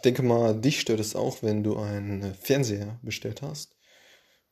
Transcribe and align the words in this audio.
Ich 0.00 0.02
denke 0.02 0.22
mal, 0.22 0.58
dich 0.58 0.80
stört 0.80 0.98
es 0.98 1.14
auch, 1.14 1.42
wenn 1.42 1.62
du 1.62 1.76
einen 1.76 2.32
Fernseher 2.32 2.98
bestellt 3.02 3.42
hast 3.42 3.76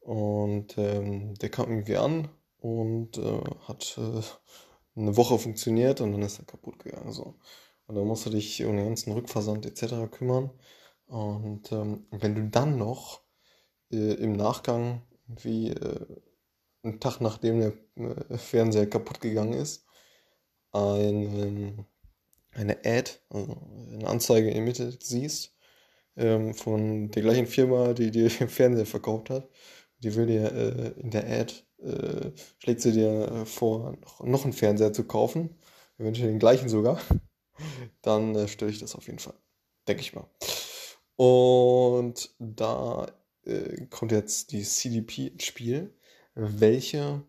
und 0.00 0.76
ähm, 0.76 1.36
der 1.36 1.48
kam 1.48 1.70
irgendwie 1.70 1.96
an 1.96 2.28
und 2.58 3.16
äh, 3.16 3.40
hat 3.66 3.96
äh, 3.96 4.20
eine 4.94 5.16
Woche 5.16 5.38
funktioniert 5.38 6.02
und 6.02 6.12
dann 6.12 6.20
ist 6.20 6.38
er 6.38 6.44
kaputt 6.44 6.78
gegangen. 6.80 7.12
So. 7.12 7.38
Und 7.86 7.94
dann 7.94 8.06
musst 8.06 8.26
du 8.26 8.30
dich 8.30 8.62
um 8.62 8.76
den 8.76 8.88
ganzen 8.88 9.14
Rückversand 9.14 9.64
etc. 9.64 10.10
kümmern. 10.10 10.50
Und 11.06 11.72
ähm, 11.72 12.04
wenn 12.10 12.34
du 12.34 12.46
dann 12.50 12.76
noch 12.76 13.22
äh, 13.90 14.12
im 14.16 14.34
Nachgang 14.34 15.00
wie 15.28 15.70
äh, 15.70 16.06
einen 16.82 17.00
Tag 17.00 17.22
nachdem 17.22 17.60
der 17.60 17.72
äh, 17.96 18.36
Fernseher 18.36 18.90
kaputt 18.90 19.22
gegangen 19.22 19.54
ist, 19.54 19.86
ein, 20.72 21.86
eine 22.58 22.78
Ad, 22.84 23.12
also 23.30 23.56
eine 23.92 24.06
Anzeige 24.08 24.48
in 24.48 24.54
der 24.54 24.62
Mitte 24.62 24.98
siehst, 25.00 25.54
ähm, 26.16 26.54
von 26.54 27.10
der 27.10 27.22
gleichen 27.22 27.46
Firma, 27.46 27.94
die 27.94 28.10
dir 28.10 28.28
den 28.40 28.48
Fernseher 28.48 28.86
verkauft 28.86 29.30
hat. 29.30 29.48
Die 30.00 30.14
will 30.14 30.26
dir 30.26 30.52
äh, 30.52 31.00
in 31.00 31.10
der 31.10 31.24
Ad, 31.28 31.54
äh, 31.78 32.30
schlägt 32.58 32.82
sie 32.82 32.92
dir 32.92 33.28
äh, 33.28 33.46
vor, 33.46 33.96
noch, 34.00 34.24
noch 34.24 34.44
einen 34.44 34.52
Fernseher 34.52 34.92
zu 34.92 35.04
kaufen, 35.04 35.56
eventuell 35.98 36.28
den 36.28 36.38
gleichen 36.38 36.68
sogar, 36.68 37.00
dann 38.02 38.34
äh, 38.34 38.48
störe 38.48 38.70
ich 38.70 38.78
das 38.78 38.94
auf 38.94 39.06
jeden 39.06 39.18
Fall. 39.18 39.34
Denke 39.86 40.02
ich 40.02 40.14
mal. 40.14 40.28
Und 41.16 42.30
da 42.38 43.06
äh, 43.44 43.86
kommt 43.86 44.12
jetzt 44.12 44.52
die 44.52 44.62
CDP 44.62 45.28
ins 45.28 45.44
Spiel, 45.44 45.94
welche, 46.34 47.24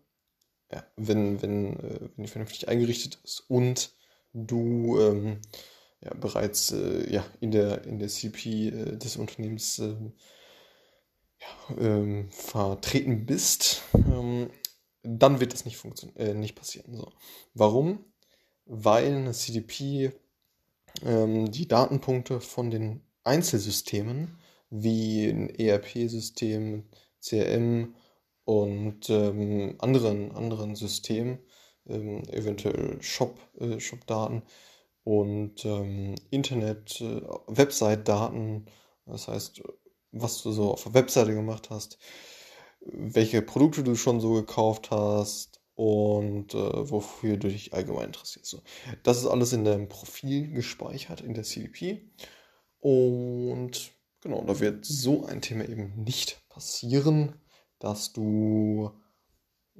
ja, 0.70 0.84
wenn, 0.96 1.42
wenn, 1.42 1.76
äh, 1.80 2.00
wenn 2.14 2.24
die 2.24 2.30
vernünftig 2.30 2.68
eingerichtet 2.68 3.18
ist 3.24 3.40
und 3.48 3.92
du 4.32 4.98
ähm, 5.00 5.40
ja, 6.00 6.14
bereits 6.14 6.72
äh, 6.72 7.12
ja, 7.12 7.24
in, 7.40 7.50
der, 7.50 7.84
in 7.84 7.98
der 7.98 8.08
CDP 8.08 8.68
äh, 8.68 8.96
des 8.96 9.16
Unternehmens 9.16 9.78
ähm, 9.78 10.12
ja, 11.38 11.76
ähm, 11.78 12.30
vertreten 12.30 13.26
bist, 13.26 13.82
ähm, 13.94 14.50
dann 15.02 15.40
wird 15.40 15.52
das 15.52 15.64
nicht, 15.64 15.82
äh, 16.16 16.34
nicht 16.34 16.54
passieren. 16.54 16.94
So. 16.94 17.12
Warum? 17.54 18.04
Weil 18.66 19.14
eine 19.14 19.32
CDP 19.32 20.12
ähm, 21.04 21.50
die 21.50 21.68
Datenpunkte 21.68 22.40
von 22.40 22.70
den 22.70 23.02
Einzelsystemen 23.24 24.38
wie 24.70 25.26
ein 25.26 25.50
ERP-System, 25.50 26.84
CRM 27.20 27.94
und 28.44 29.10
ähm, 29.10 29.76
anderen, 29.78 30.32
anderen 30.32 30.76
Systemen, 30.76 31.38
ähm, 31.90 32.22
eventuell 32.30 33.00
Shop, 33.02 33.38
äh, 33.58 33.80
Shop-Daten 33.80 34.42
und 35.04 35.64
ähm, 35.64 36.14
Internet, 36.30 37.00
äh, 37.00 37.22
Website-Daten, 37.46 38.66
das 39.06 39.28
heißt, 39.28 39.62
was 40.12 40.42
du 40.42 40.52
so 40.52 40.72
auf 40.72 40.84
der 40.84 40.94
Webseite 40.94 41.34
gemacht 41.34 41.70
hast, 41.70 41.98
welche 42.80 43.42
Produkte 43.42 43.82
du 43.82 43.94
schon 43.94 44.20
so 44.20 44.34
gekauft 44.34 44.90
hast 44.90 45.60
und 45.74 46.54
äh, 46.54 46.90
wofür 46.90 47.36
du 47.36 47.48
dich 47.48 47.72
allgemein 47.72 48.06
interessierst. 48.06 48.50
So. 48.50 48.62
Das 49.02 49.18
ist 49.18 49.26
alles 49.26 49.52
in 49.52 49.64
deinem 49.64 49.88
Profil 49.88 50.50
gespeichert, 50.52 51.20
in 51.20 51.34
der 51.34 51.44
CDP. 51.44 52.08
Und 52.80 53.92
genau, 54.20 54.42
da 54.44 54.60
wird 54.60 54.84
so 54.84 55.24
ein 55.24 55.40
Thema 55.40 55.68
eben 55.68 56.02
nicht 56.02 56.42
passieren, 56.48 57.40
dass 57.78 58.12
du, 58.12 58.90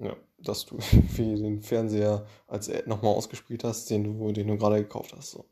ja, 0.01 0.17
dass 0.39 0.67
du 0.67 0.79
wie 1.17 1.37
den 1.37 1.62
Fernseher 1.62 2.27
als 2.47 2.69
Ad 2.69 2.84
nochmal 2.87 3.15
ausgespielt 3.15 3.65
hast, 3.65 3.91
den 3.91 4.05
du, 4.05 4.33
den 4.33 4.48
du 4.48 4.56
gerade 4.56 4.83
gekauft 4.83 5.15
hast. 5.17 5.33
So. 5.33 5.45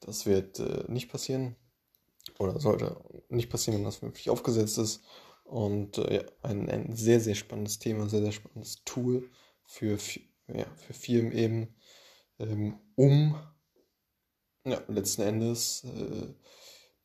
Das 0.00 0.26
wird 0.26 0.58
äh, 0.58 0.84
nicht 0.88 1.10
passieren 1.10 1.56
oder 2.38 2.58
sollte 2.58 2.96
nicht 3.28 3.50
passieren, 3.50 3.78
wenn 3.78 3.84
das 3.84 3.96
vernünftig 3.96 4.30
aufgesetzt 4.30 4.78
ist. 4.78 5.02
Und 5.44 5.98
äh, 5.98 6.16
ja, 6.16 6.22
ein, 6.42 6.68
ein 6.68 6.96
sehr, 6.96 7.20
sehr 7.20 7.34
spannendes 7.34 7.78
Thema, 7.78 8.08
sehr, 8.08 8.22
sehr 8.22 8.32
spannendes 8.32 8.82
Tool 8.84 9.30
für, 9.64 9.98
ja, 10.48 10.66
für 10.76 10.94
Firmen 10.94 11.32
eben, 11.32 11.74
ähm, 12.38 12.78
um 12.96 13.36
ja, 14.64 14.82
letzten 14.88 15.22
Endes 15.22 15.84
äh, 15.84 16.34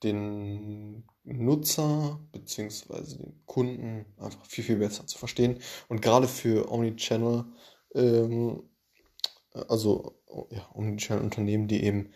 den 0.04 1.04
Nutzer 1.24 2.20
bzw. 2.32 3.18
den 3.18 3.46
Kunden 3.46 4.06
einfach 4.18 4.46
viel, 4.46 4.64
viel 4.64 4.78
besser 4.78 5.06
zu 5.08 5.18
verstehen. 5.18 5.60
Und 5.88 6.02
gerade 6.02 6.28
für 6.28 6.72
Omnichannel, 6.72 7.46
ähm, 7.96 8.64
also 9.68 10.20
ja, 10.52 10.70
Omnichannel-Unternehmen, 10.74 11.68
die 11.68 11.84
eben 11.84 12.14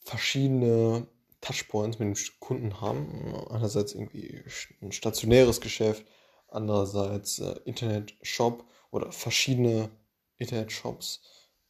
verschiedene 0.00 1.06
Touchpoints 1.40 1.98
mit 1.98 2.08
dem 2.08 2.40
Kunden 2.40 2.80
haben. 2.80 3.34
Einerseits 3.50 3.94
irgendwie 3.94 4.42
ein 4.80 4.92
stationäres 4.92 5.60
Geschäft, 5.60 6.06
andererseits 6.48 7.38
äh, 7.38 7.56
Internet-Shop 7.64 8.64
oder 8.90 9.12
verschiedene 9.12 9.90
Internet-Shops 10.38 11.22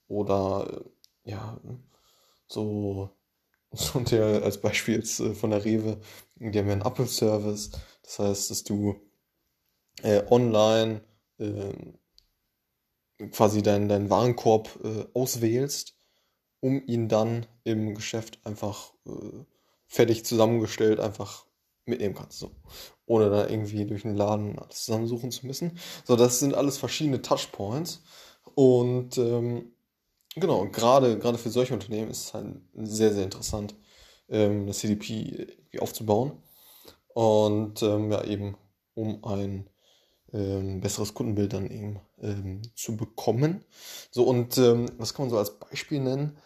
oder 0.06 0.84
äh, 1.24 1.30
ja, 1.30 1.60
so, 2.46 3.10
so 3.92 4.00
der 4.00 4.42
als 4.42 4.60
Beispiel 4.60 4.96
jetzt 4.96 5.20
äh, 5.20 5.34
von 5.34 5.50
der 5.50 5.64
Rewe, 5.64 6.00
die 6.36 6.58
haben 6.58 6.66
ja 6.66 6.72
einen 6.72 6.82
Apple-Service. 6.82 7.70
Das 8.02 8.18
heißt, 8.18 8.50
dass 8.50 8.64
du 8.64 8.96
äh, 10.02 10.22
online 10.30 11.02
ähm, 11.38 11.98
quasi 13.30 13.62
deinen, 13.62 13.88
deinen 13.88 14.10
Warenkorb 14.10 14.78
äh, 14.82 15.06
auswählst, 15.14 15.94
um 16.60 16.82
ihn 16.86 17.08
dann 17.08 17.46
im 17.64 17.94
Geschäft 17.94 18.44
einfach 18.44 18.92
äh, 19.06 19.44
fertig 19.86 20.24
zusammengestellt 20.24 21.00
einfach 21.00 21.46
mitnehmen 21.86 22.14
kannst. 22.14 22.38
So. 22.38 22.50
Ohne 23.06 23.30
da 23.30 23.48
irgendwie 23.48 23.84
durch 23.84 24.02
den 24.02 24.16
Laden 24.16 24.58
alles 24.58 24.84
zusammensuchen 24.84 25.30
zu 25.30 25.46
müssen. 25.46 25.78
So, 26.04 26.16
das 26.16 26.40
sind 26.40 26.54
alles 26.54 26.78
verschiedene 26.78 27.22
Touchpoints. 27.22 28.02
Und 28.54 29.18
ähm, 29.18 29.73
genau, 30.34 30.66
gerade, 30.68 31.18
gerade 31.18 31.38
für 31.38 31.50
solche 31.50 31.74
Unternehmen 31.74 32.10
ist 32.10 32.26
es 32.26 32.34
halt 32.34 32.56
sehr, 32.74 33.12
sehr 33.12 33.24
interessant, 33.24 33.74
ähm, 34.28 34.66
das 34.66 34.78
CDP 34.78 35.48
aufzubauen. 35.80 36.32
Und 37.08 37.82
ähm, 37.82 38.10
ja, 38.10 38.24
eben 38.24 38.56
um 38.94 39.24
ein 39.24 39.68
ähm, 40.32 40.80
besseres 40.80 41.14
Kundenbild 41.14 41.52
dann 41.52 41.70
eben 41.70 42.00
ähm, 42.20 42.62
zu 42.74 42.96
bekommen. 42.96 43.64
So, 44.10 44.24
und 44.24 44.58
ähm, 44.58 44.86
was 44.98 45.14
kann 45.14 45.26
man 45.26 45.30
so 45.30 45.38
als 45.38 45.58
Beispiel 45.58 46.00
nennen? 46.00 46.36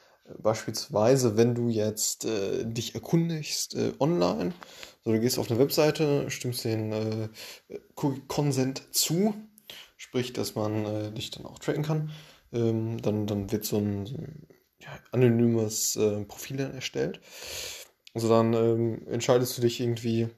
Beispielsweise, 0.42 1.38
wenn 1.38 1.54
du 1.54 1.70
jetzt 1.70 2.26
äh, 2.26 2.64
dich 2.66 2.94
erkundigst 2.94 3.74
äh, 3.74 3.94
online, 3.98 4.52
so 5.02 5.12
du 5.12 5.20
gehst 5.20 5.38
auf 5.38 5.50
eine 5.50 5.58
Webseite, 5.58 6.30
stimmst 6.30 6.64
den 6.66 6.92
äh, 6.92 7.28
Consent 7.94 8.82
zu, 8.94 9.34
sprich, 9.96 10.34
dass 10.34 10.54
man 10.54 10.84
äh, 10.84 11.10
dich 11.12 11.30
dann 11.30 11.46
auch 11.46 11.58
tracken 11.58 11.82
kann, 11.82 12.10
ähm, 12.52 13.00
dann, 13.02 13.26
dann 13.26 13.50
wird 13.52 13.64
so 13.64 13.78
ein, 13.78 14.06
so 14.06 14.16
ein 14.16 14.46
ja, 14.80 14.98
anonymes 15.12 15.96
äh, 15.96 16.24
Profil 16.24 16.56
dann 16.58 16.74
erstellt. 16.74 17.20
Also 18.14 18.28
dann 18.28 18.54
ähm, 18.54 19.06
entscheidest 19.08 19.56
du 19.56 19.62
dich 19.62 19.80
irgendwie 19.80 20.28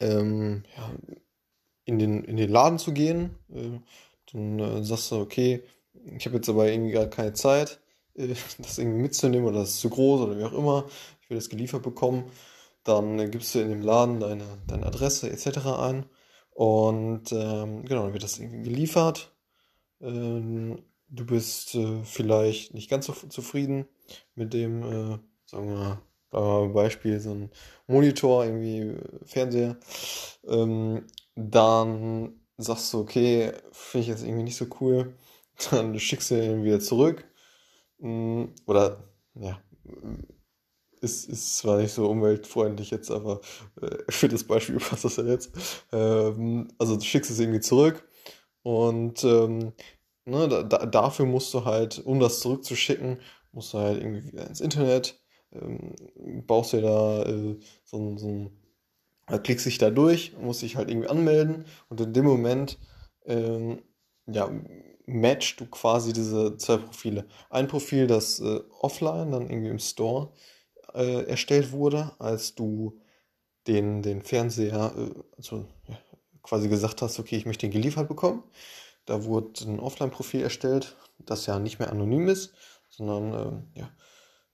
ähm, 0.00 0.64
ja, 0.76 0.92
in, 1.84 1.98
den, 1.98 2.24
in 2.24 2.36
den 2.36 2.50
Laden 2.50 2.78
zu 2.78 2.92
gehen. 2.92 3.36
Äh, 3.52 3.80
dann 4.32 4.58
äh, 4.58 4.84
sagst 4.84 5.10
du, 5.10 5.16
okay, 5.16 5.62
ich 6.16 6.24
habe 6.26 6.36
jetzt 6.36 6.48
aber 6.48 6.70
irgendwie 6.70 6.92
gar 6.92 7.06
keine 7.06 7.32
Zeit 7.32 7.80
äh, 8.14 8.34
das 8.58 8.78
irgendwie 8.78 9.02
mitzunehmen 9.02 9.46
oder 9.46 9.60
das 9.60 9.70
ist 9.70 9.80
zu 9.80 9.90
groß 9.90 10.22
oder 10.22 10.38
wie 10.38 10.44
auch 10.44 10.52
immer, 10.52 10.86
ich 11.22 11.30
will 11.30 11.38
das 11.38 11.48
geliefert 11.48 11.82
bekommen, 11.82 12.30
dann 12.84 13.18
äh, 13.18 13.28
gibst 13.28 13.54
du 13.54 13.60
in 13.60 13.70
dem 13.70 13.82
Laden 13.82 14.20
deine, 14.20 14.44
deine 14.66 14.86
Adresse 14.86 15.30
etc. 15.30 15.66
ein 15.78 16.06
und 16.50 17.32
ähm, 17.32 17.84
genau, 17.84 18.04
dann 18.04 18.12
wird 18.12 18.22
das 18.22 18.38
irgendwie 18.38 18.62
geliefert. 18.62 19.34
Ähm, 20.00 20.82
du 21.10 21.26
bist 21.26 21.74
äh, 21.74 22.02
vielleicht 22.04 22.74
nicht 22.74 22.90
ganz 22.90 23.06
so 23.06 23.12
zufrieden 23.12 23.86
mit 24.34 24.54
dem, 24.54 24.82
äh, 24.82 25.18
sagen 25.46 25.68
wir 25.68 26.02
mal, 26.32 26.68
Beispiel, 26.68 27.18
so 27.20 27.32
ein 27.32 27.50
Monitor, 27.86 28.44
irgendwie 28.44 28.80
äh, 28.80 29.24
Fernseher. 29.24 29.78
Ähm, 30.46 31.06
dann 31.34 32.40
sagst 32.56 32.92
du, 32.92 33.00
okay, 33.00 33.52
finde 33.72 34.02
ich 34.02 34.08
jetzt 34.08 34.22
irgendwie 34.24 34.44
nicht 34.44 34.56
so 34.56 34.66
cool. 34.80 35.14
Dann 35.70 35.98
schickst 35.98 36.30
du 36.30 36.42
ihn 36.42 36.64
wieder 36.64 36.80
zurück 36.80 37.24
Mm, 38.00 38.46
oder, 38.66 39.04
ja, 39.34 39.62
ist, 41.00 41.28
ist 41.28 41.58
zwar 41.58 41.78
nicht 41.78 41.92
so 41.92 42.08
umweltfreundlich 42.10 42.90
jetzt, 42.90 43.10
aber 43.10 43.40
äh, 43.80 43.96
für 44.10 44.28
das 44.28 44.44
Beispiel 44.44 44.78
passt 44.78 45.04
das 45.04 45.16
ja 45.16 45.24
jetzt. 45.24 45.52
Ähm, 45.92 46.68
also 46.78 46.96
du 46.96 47.02
schickst 47.02 47.30
es 47.30 47.38
irgendwie 47.38 47.60
zurück 47.60 48.06
und 48.62 49.24
ähm, 49.24 49.72
ne, 50.30 50.48
da, 50.48 50.86
dafür 50.86 51.26
musst 51.26 51.52
du 51.54 51.64
halt, 51.64 51.98
um 52.04 52.20
das 52.20 52.40
zurückzuschicken, 52.40 53.20
musst 53.52 53.74
du 53.74 53.78
halt 53.78 54.02
irgendwie 54.02 54.36
ins 54.36 54.60
Internet, 54.60 55.20
ähm, 55.52 55.94
baust 56.46 56.72
dir 56.72 56.82
da 56.82 57.22
äh, 57.24 57.58
so 57.84 58.16
so 58.16 58.28
ein 58.28 58.50
klickst 59.38 59.66
dich 59.66 59.78
da 59.78 59.90
durch, 59.90 60.36
musst 60.40 60.62
dich 60.62 60.76
halt 60.76 60.90
irgendwie 60.90 61.08
anmelden 61.08 61.64
und 61.88 62.00
in 62.00 62.12
dem 62.12 62.24
Moment 62.24 62.78
ähm, 63.26 63.82
ja, 64.26 64.50
matchst 65.06 65.60
du 65.60 65.66
quasi 65.66 66.12
diese 66.12 66.56
zwei 66.56 66.78
Profile. 66.78 67.26
Ein 67.48 67.68
Profil, 67.68 68.06
das 68.06 68.40
äh, 68.40 68.60
offline, 68.80 69.32
dann 69.32 69.48
irgendwie 69.50 69.70
im 69.70 69.78
Store 69.78 70.32
äh, 70.94 71.24
erstellt 71.24 71.72
wurde, 71.72 72.12
als 72.18 72.54
du 72.54 72.98
den, 73.66 74.02
den 74.02 74.22
Fernseher, 74.22 74.92
äh, 74.96 75.20
also 75.36 75.66
ja, 75.88 75.98
quasi 76.42 76.68
gesagt 76.68 77.02
hast, 77.02 77.18
okay, 77.18 77.36
ich 77.36 77.46
möchte 77.46 77.66
den 77.66 77.72
geliefert 77.72 78.08
bekommen. 78.08 78.42
Da 79.10 79.24
wurde 79.24 79.64
ein 79.64 79.80
Offline-Profil 79.80 80.40
erstellt, 80.40 80.96
das 81.18 81.44
ja 81.46 81.58
nicht 81.58 81.80
mehr 81.80 81.90
anonym 81.90 82.28
ist, 82.28 82.54
sondern 82.88 83.64
äh, 83.74 83.80
ja, 83.80 83.90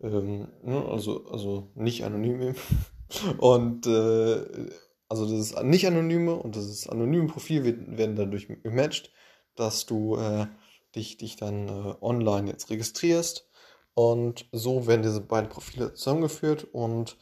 ähm, 0.01 0.49
ne, 0.63 0.83
also, 0.89 1.27
also 1.27 1.71
nicht 1.75 2.05
anonym. 2.05 2.55
und 3.39 3.87
äh, 3.87 4.71
also 5.11 5.27
das 5.27 5.51
ist 5.51 5.63
nicht 5.63 5.87
anonyme 5.87 6.37
und 6.37 6.57
das 6.57 6.89
anonyme 6.89 7.27
Profil 7.27 7.65
werden 7.99 8.17
dadurch 8.17 8.49
gematcht, 8.49 9.13
dass 9.57 9.85
du 9.85 10.17
äh, 10.17 10.47
dich, 10.95 11.19
dich 11.19 11.37
dann 11.37 11.69
äh, 11.69 11.95
online 12.01 12.49
jetzt 12.49 12.71
registrierst. 12.71 13.47
Und 13.93 14.47
so 14.53 14.87
werden 14.87 15.03
diese 15.03 15.21
beiden 15.21 15.51
Profile 15.51 15.93
zusammengeführt 15.93 16.65
und 16.73 17.19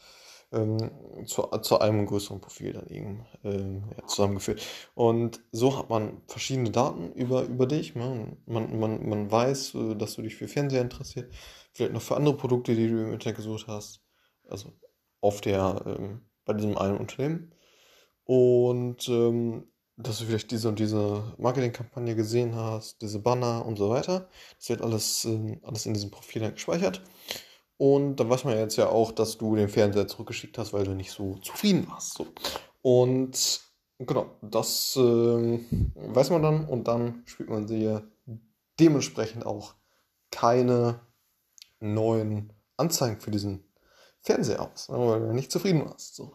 ähm, 0.54 0.90
zu, 1.26 1.42
zu 1.42 1.78
einem 1.80 2.06
größeren 2.06 2.40
Profil 2.40 2.72
dann 2.72 2.86
eben 2.88 3.26
ähm, 3.44 3.84
ja, 3.96 4.06
zusammengeführt. 4.06 4.62
Und 4.94 5.40
so 5.52 5.78
hat 5.78 5.90
man 5.90 6.22
verschiedene 6.26 6.70
Daten 6.70 7.12
über, 7.12 7.42
über 7.42 7.66
dich. 7.66 7.94
Man, 7.94 8.36
man, 8.46 8.78
man, 8.78 9.08
man 9.08 9.30
weiß, 9.30 9.74
äh, 9.74 9.94
dass 9.96 10.14
du 10.14 10.22
dich 10.22 10.36
für 10.36 10.48
Fernseher 10.48 10.82
interessiert, 10.82 11.32
vielleicht 11.72 11.92
noch 11.92 12.02
für 12.02 12.16
andere 12.16 12.36
Produkte, 12.36 12.74
die 12.74 12.88
du 12.88 13.02
im 13.02 13.12
Internet 13.12 13.36
gesucht 13.36 13.66
hast. 13.68 14.00
Also 14.48 14.72
auf 15.20 15.40
der, 15.40 15.82
ähm, 15.86 16.22
bei 16.44 16.52
diesem 16.52 16.78
einen 16.78 16.98
Unternehmen. 16.98 17.54
Und 18.24 19.08
ähm, 19.08 19.68
dass 19.96 20.18
du 20.18 20.24
vielleicht 20.24 20.50
diese 20.50 20.68
und 20.68 20.78
diese 20.78 21.22
Marketingkampagne 21.38 22.16
gesehen 22.16 22.54
hast, 22.56 23.00
diese 23.00 23.20
Banner 23.20 23.64
und 23.64 23.76
so 23.76 23.90
weiter. 23.90 24.28
Das 24.58 24.68
wird 24.68 24.82
alles, 24.82 25.24
äh, 25.24 25.58
alles 25.62 25.86
in 25.86 25.94
diesem 25.94 26.10
Profil 26.10 26.42
dann 26.42 26.54
gespeichert. 26.54 27.02
Und 27.76 28.16
da 28.16 28.28
weiß 28.28 28.44
man 28.44 28.56
jetzt 28.56 28.76
ja 28.76 28.88
auch, 28.88 29.12
dass 29.12 29.36
du 29.36 29.56
den 29.56 29.68
Fernseher 29.68 30.06
zurückgeschickt 30.06 30.58
hast, 30.58 30.72
weil 30.72 30.84
du 30.84 30.92
nicht 30.92 31.10
so 31.10 31.34
zufrieden 31.36 31.86
warst. 31.88 32.14
So. 32.14 32.26
Und 32.82 33.60
genau, 33.98 34.30
das 34.42 34.96
äh, 34.96 35.00
weiß 35.94 36.30
man 36.30 36.42
dann 36.42 36.66
und 36.66 36.88
dann 36.88 37.22
spielt 37.26 37.50
man 37.50 37.66
sie 37.66 37.98
dementsprechend 38.78 39.46
auch 39.46 39.74
keine 40.30 41.00
neuen 41.80 42.52
Anzeigen 42.76 43.20
für 43.20 43.30
diesen 43.30 43.64
Fernseher 44.20 44.62
aus, 44.62 44.88
ne, 44.88 44.98
weil 44.98 45.20
du 45.20 45.32
nicht 45.32 45.52
zufrieden 45.52 45.84
warst. 45.84 46.16
So. 46.16 46.34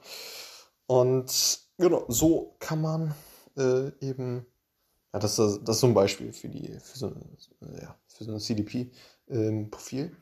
Und 0.85 1.59
genau, 1.77 2.05
so 2.07 2.55
kann 2.59 2.81
man 2.81 3.15
äh, 3.57 3.91
eben, 3.99 4.45
ja, 5.13 5.19
das, 5.19 5.39
ist, 5.39 5.61
das 5.63 5.77
ist 5.77 5.81
so 5.81 5.87
ein 5.87 5.93
Beispiel 5.93 6.31
für, 6.33 6.49
die, 6.49 6.79
für, 6.79 6.97
so, 6.97 7.15
ja, 7.81 7.97
für 8.07 8.23
so 8.23 8.31
ein 8.31 8.39
CDP-Profil. 8.39 10.03
Ähm, 10.05 10.17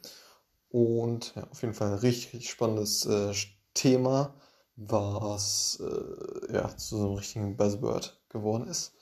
und 0.69 1.33
ja, 1.35 1.47
auf 1.49 1.61
jeden 1.61 1.73
Fall 1.73 1.93
ein 1.93 1.99
richtig, 1.99 2.49
spannendes 2.49 3.05
äh, 3.05 3.33
Thema, 3.73 4.35
was 4.75 5.81
äh, 5.81 6.53
ja, 6.53 6.75
zu 6.77 6.97
so 6.97 7.05
einem 7.05 7.15
richtigen 7.15 7.57
Buzzword 7.57 8.21
geworden 8.29 8.67
ist. 8.67 8.93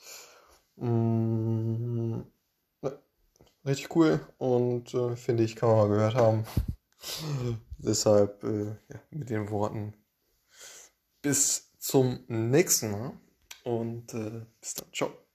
Mm, 0.76 2.20
richtig 3.64 3.94
cool 3.96 4.20
und 4.38 4.94
äh, 4.94 5.16
finde 5.16 5.42
ich, 5.42 5.56
kann 5.56 5.68
man 5.68 5.78
mal 5.78 5.88
gehört 5.88 6.14
haben. 6.14 6.44
Deshalb 7.78 8.42
äh, 8.44 8.66
ja, 8.66 9.00
mit 9.10 9.30
den 9.30 9.50
Worten 9.50 9.94
bis 11.22 11.72
zum 11.78 12.24
nächsten 12.28 12.90
Mal 12.92 13.12
und 13.64 14.14
äh, 14.14 14.46
bis 14.60 14.74
dann. 14.74 14.92
Ciao. 14.92 15.25